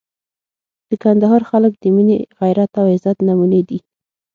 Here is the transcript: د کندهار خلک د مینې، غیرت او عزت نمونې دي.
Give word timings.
د 0.89 0.91
کندهار 1.03 1.41
خلک 1.49 1.73
د 1.79 1.83
مینې، 1.95 2.17
غیرت 2.39 2.71
او 2.79 2.85
عزت 2.93 3.17
نمونې 3.27 3.61
دي. 3.69 3.79